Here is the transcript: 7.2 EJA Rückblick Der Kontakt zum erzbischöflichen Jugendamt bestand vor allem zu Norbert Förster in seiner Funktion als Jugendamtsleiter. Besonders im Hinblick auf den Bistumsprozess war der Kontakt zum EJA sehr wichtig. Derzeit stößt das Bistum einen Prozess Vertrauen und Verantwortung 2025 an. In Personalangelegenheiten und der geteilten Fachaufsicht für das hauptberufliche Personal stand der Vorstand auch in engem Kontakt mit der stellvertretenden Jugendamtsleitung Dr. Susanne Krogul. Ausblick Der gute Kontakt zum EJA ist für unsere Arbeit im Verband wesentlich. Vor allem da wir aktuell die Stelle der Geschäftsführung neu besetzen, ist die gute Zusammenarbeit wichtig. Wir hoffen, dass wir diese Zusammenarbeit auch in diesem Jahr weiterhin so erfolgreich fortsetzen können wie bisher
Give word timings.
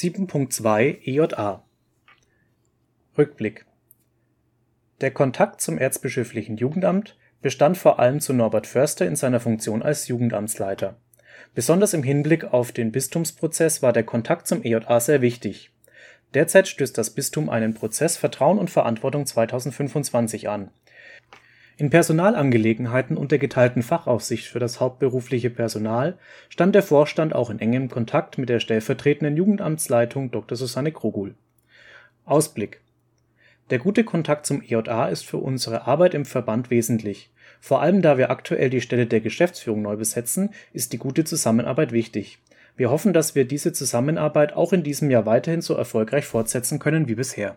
7.2 0.00 1.00
EJA 1.06 1.64
Rückblick 3.18 3.66
Der 5.00 5.10
Kontakt 5.10 5.60
zum 5.60 5.76
erzbischöflichen 5.76 6.56
Jugendamt 6.56 7.16
bestand 7.42 7.76
vor 7.76 7.98
allem 7.98 8.20
zu 8.20 8.32
Norbert 8.32 8.68
Förster 8.68 9.08
in 9.08 9.16
seiner 9.16 9.40
Funktion 9.40 9.82
als 9.82 10.06
Jugendamtsleiter. 10.06 11.00
Besonders 11.52 11.94
im 11.94 12.04
Hinblick 12.04 12.44
auf 12.44 12.70
den 12.70 12.92
Bistumsprozess 12.92 13.82
war 13.82 13.92
der 13.92 14.04
Kontakt 14.04 14.46
zum 14.46 14.62
EJA 14.62 15.00
sehr 15.00 15.20
wichtig. 15.20 15.72
Derzeit 16.32 16.68
stößt 16.68 16.96
das 16.96 17.10
Bistum 17.10 17.48
einen 17.48 17.74
Prozess 17.74 18.16
Vertrauen 18.16 18.60
und 18.60 18.70
Verantwortung 18.70 19.26
2025 19.26 20.48
an. 20.48 20.70
In 21.80 21.90
Personalangelegenheiten 21.90 23.16
und 23.16 23.30
der 23.30 23.38
geteilten 23.38 23.84
Fachaufsicht 23.84 24.48
für 24.48 24.58
das 24.58 24.80
hauptberufliche 24.80 25.48
Personal 25.48 26.18
stand 26.48 26.74
der 26.74 26.82
Vorstand 26.82 27.32
auch 27.36 27.50
in 27.50 27.60
engem 27.60 27.88
Kontakt 27.88 28.36
mit 28.36 28.48
der 28.48 28.58
stellvertretenden 28.58 29.36
Jugendamtsleitung 29.36 30.32
Dr. 30.32 30.58
Susanne 30.58 30.90
Krogul. 30.90 31.36
Ausblick 32.24 32.80
Der 33.70 33.78
gute 33.78 34.02
Kontakt 34.02 34.44
zum 34.44 34.60
EJA 34.60 35.06
ist 35.06 35.24
für 35.24 35.36
unsere 35.36 35.86
Arbeit 35.86 36.14
im 36.14 36.24
Verband 36.24 36.68
wesentlich. 36.70 37.30
Vor 37.60 37.80
allem 37.80 38.02
da 38.02 38.18
wir 38.18 38.30
aktuell 38.30 38.70
die 38.70 38.80
Stelle 38.80 39.06
der 39.06 39.20
Geschäftsführung 39.20 39.82
neu 39.82 39.94
besetzen, 39.94 40.50
ist 40.72 40.92
die 40.92 40.98
gute 40.98 41.22
Zusammenarbeit 41.22 41.92
wichtig. 41.92 42.40
Wir 42.76 42.90
hoffen, 42.90 43.12
dass 43.12 43.36
wir 43.36 43.44
diese 43.44 43.72
Zusammenarbeit 43.72 44.52
auch 44.52 44.72
in 44.72 44.82
diesem 44.82 45.12
Jahr 45.12 45.26
weiterhin 45.26 45.60
so 45.60 45.74
erfolgreich 45.74 46.24
fortsetzen 46.24 46.80
können 46.80 47.06
wie 47.06 47.14
bisher 47.14 47.56